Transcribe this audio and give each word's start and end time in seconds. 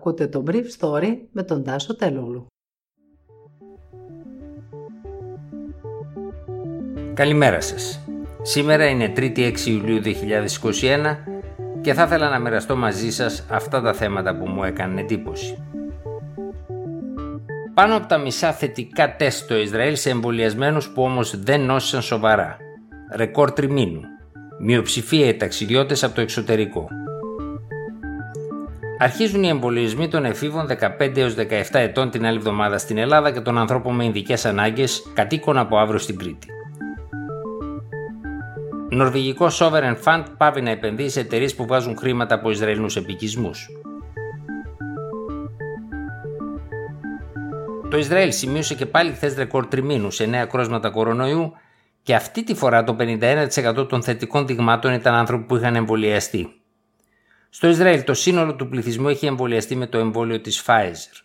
Ακούτε 0.00 0.26
το 0.26 0.44
Brief 0.46 0.64
Story 0.78 1.16
με 1.32 1.42
τον 1.42 1.64
Τάσο 1.64 1.96
Τελούλου. 1.96 2.46
Καλημέρα 7.14 7.60
σας. 7.60 8.00
Σήμερα 8.42 8.88
είναι 8.88 9.12
3η 9.16 9.38
6 9.38 9.66
Ιουλίου 9.66 10.00
2021 10.02 11.16
και 11.80 11.94
θα 11.94 12.02
ήθελα 12.02 12.28
να 12.28 12.38
μοιραστώ 12.38 12.76
μαζί 12.76 13.10
σας 13.10 13.46
αυτά 13.50 13.80
τα 13.80 13.92
θέματα 13.92 14.36
που 14.36 14.46
μου 14.46 14.64
έκαναν 14.64 14.98
εντύπωση. 14.98 15.62
Πάνω 17.74 17.96
από 17.96 18.06
τα 18.06 18.18
μισά 18.18 18.52
θετικά 18.52 19.16
τεστ 19.16 19.38
στο 19.38 19.56
Ισραήλ 19.56 19.96
σε 19.96 20.10
εμβολιασμένους 20.10 20.88
που 20.88 21.02
όμως 21.02 21.40
δεν 21.40 21.60
νόσησαν 21.60 22.02
σοβαρά. 22.02 22.56
Ρεκόρ 23.14 23.52
τριμήνου. 23.52 24.00
Μειοψηφία 24.60 25.28
οι 25.28 25.36
ταξιδιώτες 25.36 26.04
από 26.04 26.14
το 26.14 26.20
εξωτερικό. 26.20 26.88
Αρχίζουν 29.02 29.42
οι 29.42 29.48
εμβολιασμοί 29.48 30.08
των 30.08 30.24
εφήβων 30.24 30.68
15 30.98 31.16
έως 31.16 31.34
17 31.38 31.62
ετών 31.72 32.10
την 32.10 32.26
άλλη 32.26 32.36
εβδομάδα 32.36 32.78
στην 32.78 32.98
Ελλάδα 32.98 33.30
και 33.30 33.40
των 33.40 33.58
ανθρώπων 33.58 33.94
με 33.94 34.04
ειδικές 34.04 34.44
ανάγκες 34.44 35.02
κατοίκων 35.14 35.58
από 35.58 35.78
αύριο 35.78 35.98
στην 35.98 36.18
Κρήτη. 36.18 36.46
Νορβηγικό 38.88 39.48
Sovereign 39.52 39.96
Fund 40.04 40.24
πάβει 40.36 40.60
να 40.60 40.70
επενδύει 40.70 41.08
σε 41.08 41.20
εταιρείες 41.20 41.54
που 41.54 41.66
βάζουν 41.66 41.96
χρήματα 41.96 42.34
από 42.34 42.50
Ισραηλινούς 42.50 42.96
επικισμούς. 42.96 43.68
Το 47.90 47.98
Ισραήλ 47.98 48.32
σημείωσε 48.32 48.74
και 48.74 48.86
πάλι 48.86 49.12
χθες 49.12 49.34
ρεκόρ 49.34 49.66
τριμήνους 49.66 50.14
σε 50.14 50.26
νέα 50.26 50.44
κρόσματα 50.44 50.90
κορονοϊού 50.90 51.52
και 52.02 52.14
αυτή 52.14 52.44
τη 52.44 52.54
φορά 52.54 52.84
το 52.84 52.96
51% 52.98 53.88
των 53.88 54.02
θετικών 54.02 54.46
δειγμάτων 54.46 54.92
ήταν 54.92 55.14
άνθρωποι 55.14 55.44
που 55.44 55.56
είχαν 55.56 55.76
εμβολιαστεί. 55.76 56.59
Στο 57.50 57.68
Ισραήλ 57.68 58.04
το 58.04 58.14
σύνολο 58.14 58.54
του 58.54 58.68
πληθυσμού 58.68 59.08
έχει 59.08 59.26
εμβολιαστεί 59.26 59.76
με 59.76 59.86
το 59.86 59.98
εμβόλιο 59.98 60.40
της 60.40 60.64
Pfizer. 60.66 61.22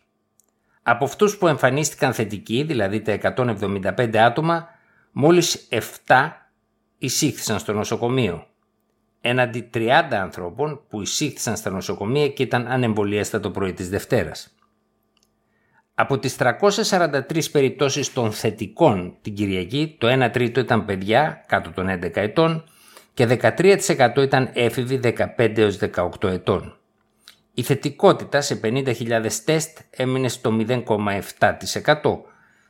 Από 0.84 1.06
αυτούς 1.06 1.38
που 1.38 1.48
εμφανίστηκαν 1.48 2.14
θετικοί, 2.14 2.64
δηλαδή 2.64 3.02
τα 3.02 3.12
175 3.36 4.18
άτομα, 4.18 4.68
μόλις 5.12 5.68
7 6.08 6.32
εισήχθησαν 6.98 7.60
στο 7.60 7.74
νοσοκομείο. 7.74 8.48
Έναντι 9.22 9.70
30 9.74 9.88
ανθρώπων 10.12 10.82
που 10.90 11.02
εισήχθησαν 11.02 11.58
στα 11.58 11.70
νοσοκομεία 11.70 12.28
και 12.28 12.44
ήταν 12.44 12.68
ανεμβολιάστα 12.68 13.40
το 13.40 13.52
πρωί 13.52 13.74
της 13.74 13.90
Δευτέρας. 13.90 14.56
Από 15.96 16.20
τις 16.20 16.36
343 16.36 17.52
περιπτώσεις 17.52 18.14
των 18.14 18.32
θετικών 18.32 19.18
την 19.22 19.34
Κυριακή, 19.34 19.96
το 20.00 20.08
1 20.08 20.30
τρίτο 20.32 20.60
ήταν 20.60 20.86
παιδιά 20.86 21.44
κάτω 21.48 21.72
των 21.72 21.90
11 21.90 22.22
ετών 22.22 22.64
και 23.16 23.40
13% 23.42 24.18
ήταν 24.18 24.50
έφηβοι 24.54 25.00
15 25.38 25.58
έως 25.58 25.80
18 25.96 26.10
ετών. 26.24 26.78
Η 27.54 27.62
θετικότητα 27.62 28.42
σε 28.42 28.60
50.000 28.64 29.28
τεστ 29.46 29.80
έμεινε 29.90 30.28
στο 30.28 30.58
0,7% 30.68 30.84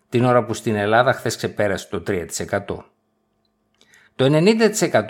την 0.09 0.25
ώρα 0.25 0.43
που 0.45 0.53
στην 0.53 0.75
Ελλάδα 0.75 1.13
χθες 1.13 1.35
ξεπέρασε 1.35 1.87
το 1.89 2.03
3%. 2.07 2.25
Το 4.15 4.25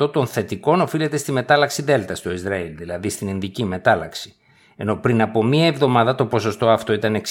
90% 0.01 0.11
των 0.13 0.27
θετικών 0.27 0.81
οφείλεται 0.81 1.17
στη 1.17 1.31
μετάλλαξη 1.31 1.81
Δέλτα 1.81 2.15
στο 2.15 2.31
Ισραήλ, 2.31 2.75
δηλαδή 2.75 3.09
στην 3.09 3.27
Ινδική 3.27 3.63
μετάλλαξη, 3.63 4.35
ενώ 4.75 4.95
πριν 4.95 5.21
από 5.21 5.43
μία 5.43 5.65
εβδομάδα 5.65 6.15
το 6.15 6.25
ποσοστό 6.25 6.69
αυτό 6.69 6.93
ήταν 6.93 7.21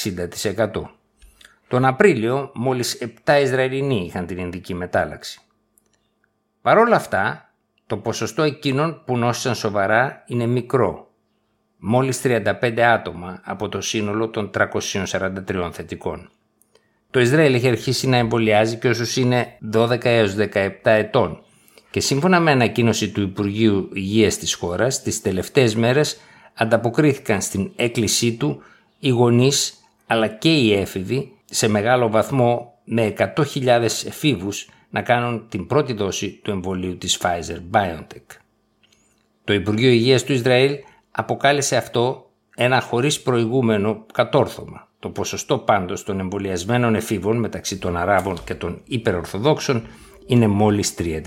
60%. 0.55 0.69
Τον 1.69 1.85
Απρίλιο 1.85 2.51
μόλις 2.55 2.99
7 3.25 3.39
Ισραηλινοί 3.43 4.05
είχαν 4.05 4.27
την 4.27 4.39
Ινδική 4.39 4.75
μετάλλαξη. 4.75 5.41
Παρ' 6.63 6.79
όλα 6.79 6.97
αυτά, 6.97 7.54
το 7.87 7.97
ποσοστό 7.97 8.43
εκείνων 8.43 9.03
που 9.05 9.17
νόσησαν 9.17 9.55
σοβαρά 9.55 10.25
είναι 10.27 10.47
μικρό, 10.47 11.11
μόλις 11.79 12.21
35 12.25 12.81
άτομα 12.81 13.41
από 13.45 13.69
το 13.69 13.81
σύνολο 13.81 14.29
των 14.29 14.51
343 14.55 15.71
θετικών. 15.73 16.31
Το 17.11 17.21
Ισραήλ 17.21 17.55
έχει 17.55 17.69
αρχίσει 17.69 18.09
να 18.09 18.17
εμβολιάζει 18.17 18.77
και 18.77 18.89
όσους 18.89 19.17
είναι 19.17 19.59
12 19.73 20.05
έως 20.05 20.35
17 20.35 20.71
ετών 20.83 21.43
και 21.91 22.01
σύμφωνα 22.01 22.41
με 22.41 22.51
ανακοίνωση 22.51 23.11
του 23.11 23.21
Υπουργείου 23.21 23.91
Υγείας 23.93 24.39
της 24.39 24.55
χώρας, 24.55 25.03
τις 25.03 25.21
τελευταίες 25.21 25.75
μέρες 25.75 26.17
ανταποκρίθηκαν 26.55 27.41
στην 27.41 27.71
έκκλησή 27.77 28.33
του 28.37 28.63
οι 28.99 29.09
γονείς 29.09 29.75
αλλά 30.07 30.27
και 30.27 30.53
οι 30.55 30.73
έφηβοι 30.75 31.33
σε 31.45 31.69
μεγάλο 31.69 32.11
βαθμό 32.11 32.79
με 32.85 33.15
100.000 33.19 33.83
εφήβους 34.07 34.69
να 34.95 35.03
κάνουν 35.03 35.47
την 35.49 35.67
πρώτη 35.67 35.93
δόση 35.93 36.41
του 36.43 36.51
εμβολίου 36.51 36.97
της 36.99 37.21
Pfizer-BioNTech. 37.23 38.37
Το 39.45 39.53
Υπουργείο 39.53 39.91
Υγείας 39.91 40.25
του 40.25 40.33
Ισραήλ 40.33 40.77
αποκάλεσε 41.11 41.77
αυτό 41.77 42.31
ένα 42.57 42.81
χωρίς 42.81 43.21
προηγούμενο 43.21 44.07
κατόρθωμα. 44.13 44.89
Το 44.99 45.09
ποσοστό 45.09 45.59
πάντως 45.59 46.03
των 46.05 46.21
εμβολιασμένων 46.21 46.95
εφήβων 46.95 47.37
μεταξύ 47.37 47.79
των 47.79 47.97
Αράβων 47.97 48.45
και 48.45 48.55
των 48.55 48.81
υπερορθοδόξων 48.85 49.87
είναι 50.27 50.47
μόλις 50.47 50.95
3%. 50.95 51.19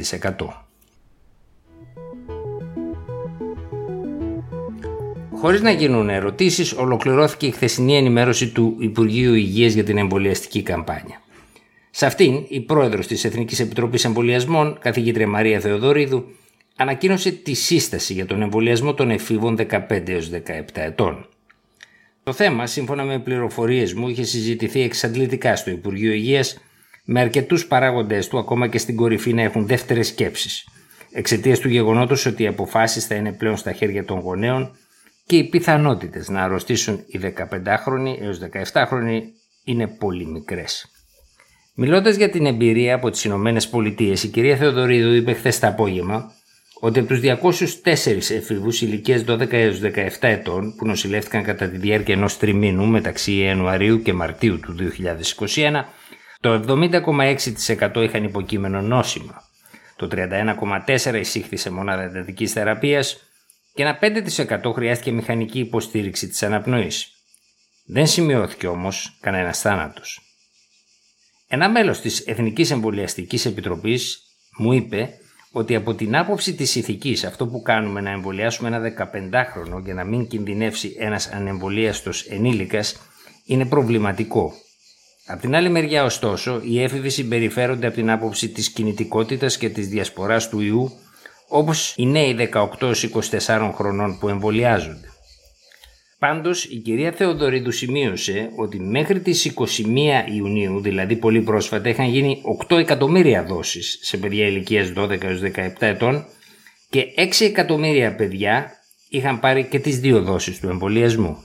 Χωρίς 5.35 5.61
να 5.61 5.71
γίνουν 5.71 6.09
ερωτήσεις, 6.09 6.73
ολοκληρώθηκε 6.73 7.45
η 7.45 7.51
χθεσινή 7.51 7.97
ενημέρωση 7.97 8.51
του 8.51 8.75
Υπουργείου 8.79 9.33
Υγείας 9.33 9.73
για 9.73 9.83
την 9.83 9.97
εμβολιαστική 9.97 10.61
καμπάνια. 10.61 11.21
Σε 11.99 12.05
αυτήν, 12.05 12.45
η 12.47 12.61
πρόεδρος 12.61 13.07
της 13.07 13.25
Εθνικής 13.25 13.59
Επιτροπής 13.59 14.05
Εμβολιασμών, 14.05 14.77
καθηγήτρια 14.81 15.27
Μαρία 15.27 15.59
Θεοδωρίδου, 15.59 16.25
ανακοίνωσε 16.75 17.31
τη 17.31 17.53
σύσταση 17.53 18.13
για 18.13 18.25
τον 18.25 18.41
εμβολιασμό 18.41 18.93
των 18.93 19.09
εφήβων 19.09 19.55
15 19.55 20.09
έως 20.09 20.29
17 20.29 20.39
ετών. 20.73 21.27
Το 22.23 22.33
θέμα, 22.33 22.67
σύμφωνα 22.67 23.03
με 23.03 23.19
πληροφορίες 23.19 23.93
μου, 23.93 24.07
είχε 24.07 24.23
συζητηθεί 24.23 24.81
εξαντλητικά 24.81 25.55
στο 25.55 25.71
Υπουργείο 25.71 26.11
Υγείας, 26.11 26.59
με 27.03 27.19
αρκετούς 27.19 27.67
παράγοντες 27.67 28.27
του 28.27 28.37
ακόμα 28.37 28.67
και 28.67 28.77
στην 28.77 28.95
κορυφή 28.95 29.33
να 29.33 29.41
έχουν 29.41 29.67
δεύτερες 29.67 30.07
σκέψεις, 30.07 30.67
εξαιτίας 31.11 31.59
του 31.59 31.69
γεγονότος 31.69 32.25
ότι 32.25 32.43
οι 32.43 32.47
αποφάσεις 32.47 33.05
θα 33.05 33.15
είναι 33.15 33.31
πλέον 33.31 33.57
στα 33.57 33.71
χέρια 33.71 34.05
των 34.05 34.19
γονέων 34.19 34.77
και 35.25 35.37
οι 35.37 35.43
πιθανότητες 35.49 36.29
να 36.29 36.43
αρρωστήσουν 36.43 37.03
οι 37.07 37.19
15χρονοι 37.19 38.21
έως 38.21 38.39
17χρονοι 38.73 39.21
είναι 39.63 39.87
πολύ 39.87 40.25
μικρές. 40.25 40.91
Μιλώντας 41.79 42.15
για 42.15 42.29
την 42.29 42.45
εμπειρία 42.45 42.95
από 42.95 43.09
τις 43.09 43.23
Ηνωμένες 43.23 43.67
Πολιτείες, 43.69 44.23
η 44.23 44.27
κυρία 44.27 44.55
Θεοδωρίδου 44.57 45.13
είπε 45.13 45.33
χθες 45.33 45.59
το 45.59 45.67
απόγευμα 45.67 46.31
ότι 46.79 46.99
από 46.99 47.07
τους 47.07 47.19
204 47.19 48.29
εφήβου 48.29 48.69
ηλικίας 48.79 49.23
12 49.27 49.51
έως 49.51 49.79
17 49.81 50.09
ετών 50.19 50.75
που 50.75 50.85
νοσηλεύτηκαν 50.85 51.43
κατά 51.43 51.69
τη 51.69 51.77
διάρκεια 51.77 52.13
ενός 52.13 52.37
τριμήνου 52.37 52.85
μεταξύ 52.85 53.35
Ιανουαρίου 53.35 54.01
και 54.01 54.13
Μαρτίου 54.13 54.59
του 54.59 54.75
2021, 55.55 55.83
το 56.39 56.63
70,6% 56.67 58.03
είχαν 58.03 58.23
υποκείμενο 58.23 58.81
νόσημα. 58.81 59.41
Το 59.95 60.07
31,4% 60.11 61.15
εισήχθη 61.19 61.57
σε 61.57 61.69
μονάδα 61.69 62.03
εντατικής 62.03 62.51
θεραπείας 62.51 63.19
και 63.73 63.83
ένα 63.83 63.99
5% 64.01 64.73
χρειάστηκε 64.73 65.11
μηχανική 65.11 65.59
υποστήριξη 65.59 66.27
της 66.27 66.43
αναπνοής. 66.43 67.11
Δεν 67.85 68.07
σημειώθηκε 68.07 68.67
όμως 68.67 69.17
κανένας 69.21 69.61
θάνατος. 69.61 70.26
Ένα 71.49 71.69
μέλος 71.69 71.99
της 72.01 72.19
Εθνικής 72.19 72.71
Εμβολιαστικής 72.71 73.45
Επιτροπής 73.45 74.21
μου 74.57 74.71
είπε 74.71 75.09
ότι 75.51 75.75
από 75.75 75.93
την 75.93 76.15
άποψη 76.15 76.53
της 76.53 76.75
ηθικής 76.75 77.23
αυτό 77.23 77.47
που 77.47 77.61
κάνουμε 77.61 78.01
να 78.01 78.09
εμβολιάσουμε 78.09 78.67
ένα 78.67 78.79
15χρονο 78.79 79.81
για 79.83 79.93
να 79.93 80.03
μην 80.03 80.27
κινδυνεύσει 80.27 80.95
ένας 80.99 81.27
ανεμβολίαστος 81.27 82.25
ενήλικας 82.25 82.95
είναι 83.45 83.65
προβληματικό. 83.65 84.53
Απ' 85.25 85.39
την 85.39 85.55
άλλη 85.55 85.69
μεριά 85.69 86.03
ωστόσο 86.03 86.61
οι 86.63 86.83
έφηβοι 86.83 87.09
συμπεριφέρονται 87.09 87.87
από 87.87 87.95
την 87.95 88.09
άποψη 88.09 88.49
της 88.49 88.69
κινητικότητας 88.69 89.57
και 89.57 89.69
της 89.69 89.87
διασποράς 89.87 90.49
του 90.49 90.59
ιού 90.59 90.91
όπως 91.47 91.93
οι 91.97 92.05
νέοι 92.05 92.33
18-24 92.33 93.71
χρονών 93.75 94.17
που 94.19 94.29
εμβολιάζονται. 94.29 95.11
Πάντως 96.19 96.63
η 96.65 96.77
κυρία 96.77 97.11
Θεοδωρίδου 97.11 97.71
σημείωσε 97.71 98.49
ότι 98.55 98.79
μέχρι 98.79 99.19
τις 99.19 99.53
21 99.55 100.31
Ιουνίου, 100.35 100.81
δηλαδή 100.81 101.15
πολύ 101.15 101.41
πρόσφατα, 101.41 101.89
είχαν 101.89 102.05
γίνει 102.05 102.41
8 102.69 102.77
εκατομμύρια 102.77 103.43
δόσεις 103.43 103.99
σε 104.01 104.17
παιδιά 104.17 104.47
ηλικίας 104.47 104.93
12 104.95 105.19
17 105.55 105.71
ετών 105.79 106.25
και 106.89 107.03
6 107.17 107.45
εκατομμύρια 107.45 108.15
παιδιά 108.15 108.71
είχαν 109.09 109.39
πάρει 109.39 109.63
και 109.63 109.79
τις 109.79 109.99
δύο 109.99 110.21
δόσεις 110.21 110.59
του 110.59 110.69
εμβολιασμού. 110.69 111.37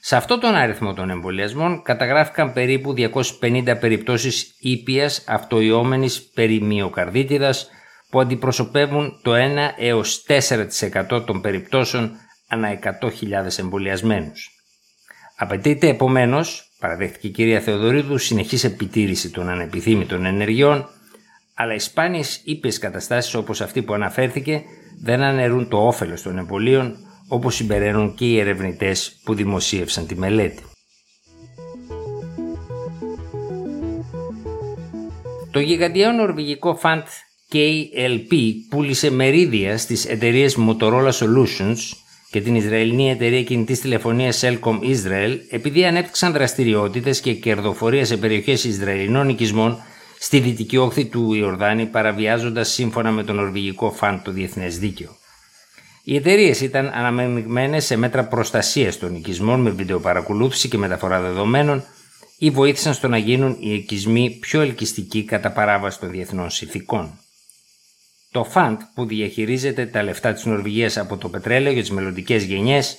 Σε 0.00 0.16
αυτόν 0.16 0.40
τον 0.40 0.54
αριθμό 0.54 0.94
των 0.94 1.10
εμβολιασμών 1.10 1.82
καταγράφηκαν 1.82 2.52
περίπου 2.52 2.94
250 3.40 3.76
περιπτώσεις 3.80 4.56
ήπιας 4.60 5.24
αυτοϊόμενης 5.26 6.22
περιμυοκαρδίτιδας 6.22 7.70
που 8.10 8.20
αντιπροσωπεύουν 8.20 9.20
το 9.22 9.32
1 9.34 9.36
έως 9.76 10.24
4% 11.10 11.26
των 11.26 11.40
περιπτώσεων 11.40 12.16
ανά 12.52 12.78
100.000 12.82 13.58
εμβολιασμένους. 13.58 14.50
Απαιτείται 15.36 15.88
επομένως, 15.88 16.72
παραδέχτηκε 16.78 17.26
η 17.26 17.30
κυρία 17.30 17.60
Θεοδωρίδου, 17.60 18.18
συνεχής 18.18 18.64
επιτήρηση 18.64 19.30
των 19.30 19.48
ανεπιθύμητων 19.48 20.24
ενεργειών, 20.24 20.88
αλλά 21.54 21.74
οι 21.74 21.78
σπάνιες 21.78 22.40
ήπιες 22.44 22.78
καταστάσεις 22.78 23.34
όπως 23.34 23.60
αυτή 23.60 23.82
που 23.82 23.92
αναφέρθηκε 23.92 24.62
δεν 25.02 25.22
αναιρούν 25.22 25.68
το 25.68 25.86
όφελος 25.86 26.22
των 26.22 26.38
εμβολίων, 26.38 26.96
όπως 27.28 27.54
συμπεραίνουν 27.54 28.14
και 28.14 28.24
οι 28.24 28.38
ερευνητές 28.38 29.20
που 29.24 29.34
δημοσίευσαν 29.34 30.06
τη 30.06 30.14
μελέτη. 30.14 30.62
Το 35.50 35.60
γιγαντιαίο 35.60 36.12
νορβηγικό 36.12 36.76
φαντ 36.76 37.06
KLP 37.52 38.34
πούλησε 38.68 39.10
μερίδια 39.10 39.78
στις 39.78 40.04
εταιρείες 40.04 40.56
Motorola 40.58 41.12
Solutions 41.12 41.76
και 42.32 42.40
την 42.40 42.54
Ισραηλινή 42.54 43.10
εταιρεία 43.10 43.42
κινητής 43.42 43.80
τηλεφωνίας 43.80 44.40
Cellcom 44.44 44.78
Israel 44.82 45.38
επειδή 45.48 45.84
ανέπτυξαν 45.84 46.32
δραστηριότητες 46.32 47.20
και 47.20 47.32
κερδοφορία 47.32 48.04
σε 48.04 48.16
περιοχές 48.16 48.64
Ισραηλινών 48.64 49.28
οικισμών 49.28 49.82
στη 50.18 50.38
δυτική 50.38 50.76
όχθη 50.76 51.04
του 51.04 51.32
Ιορδάνη 51.32 51.86
παραβιάζοντας 51.86 52.68
σύμφωνα 52.72 53.10
με 53.10 53.24
τον 53.24 53.36
νορβηγικό 53.36 53.90
φαν 53.90 54.22
το 54.24 54.30
διεθνές 54.30 54.78
δίκαιο. 54.78 55.16
Οι 56.04 56.16
εταιρείες 56.16 56.60
ήταν 56.60 56.90
αναμειγμένες 56.94 57.84
σε 57.84 57.96
μέτρα 57.96 58.24
προστασίας 58.24 58.98
των 58.98 59.14
οικισμών 59.14 59.60
με 59.60 59.70
βιντεοπαρακολούθηση 59.70 60.68
και 60.68 60.78
μεταφορά 60.78 61.20
δεδομένων 61.20 61.84
ή 62.38 62.50
βοήθησαν 62.50 62.94
στο 62.94 63.08
να 63.08 63.16
γίνουν 63.18 63.56
οι 63.60 63.74
οικισμοί 63.74 64.38
πιο 64.40 64.60
ελκυστικοί 64.60 65.24
κατά 65.24 65.50
παράβαση 65.50 66.00
των 66.00 66.10
διεθνών 66.10 66.50
συνθηκών. 66.50 67.18
Το 68.32 68.44
φαντ 68.44 68.80
που 68.94 69.06
διαχειρίζεται 69.06 69.86
τα 69.86 70.02
λεφτά 70.02 70.32
της 70.32 70.44
Νορβηγίας 70.44 70.96
από 70.96 71.16
το 71.16 71.28
πετρέλαιο 71.28 71.72
για 71.72 71.80
τις 71.80 71.90
μελλοντικές 71.90 72.44
γενιές 72.44 72.98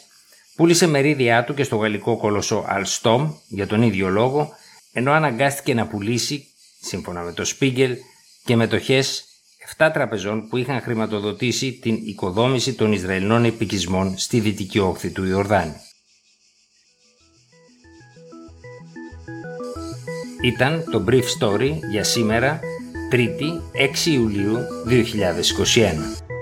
πούλησε 0.56 0.88
μερίδια 0.88 1.44
του 1.44 1.54
και 1.54 1.64
στο 1.64 1.76
γαλλικό 1.76 2.18
κολοσσό 2.18 2.66
Alstom 2.70 3.34
για 3.48 3.68
τον 3.68 3.82
ίδιο 3.82 4.10
λόγο 4.10 4.54
ενώ 4.94 5.12
αναγκάστηκε 5.12 5.74
να 5.74 5.88
πουλήσει, 5.88 6.48
σύμφωνα 6.82 7.22
με 7.22 7.32
το 7.32 7.44
Spiegel, 7.60 7.96
και 8.46 8.56
μετοχές 8.56 9.24
7 9.78 9.90
τραπεζών 9.94 10.48
που 10.48 10.58
είχαν 10.58 10.82
χρηματοδοτήσει 10.82 11.74
την 11.74 11.96
οικοδόμηση 11.96 12.74
των 12.74 12.92
Ισραηλινών 12.92 13.46
επικισμών 13.46 14.18
στη 14.18 14.40
δυτική 14.40 14.80
όχθη 14.80 15.10
του 15.10 15.26
Ιορδάνη. 15.26 15.76
Ήταν 20.44 20.84
το 20.92 21.06
Brief 21.08 21.24
Story 21.40 21.72
για 21.92 22.04
σήμερα 22.04 22.60
3η 23.14 23.78
6 24.04 24.06
Ιουλίου 24.06 24.58
2021. 24.86 26.33